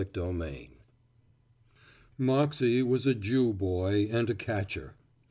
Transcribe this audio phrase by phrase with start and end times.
[0.01, 0.69] X MOXEY
[2.17, 4.95] Moxey was a Jew boy and a catcher.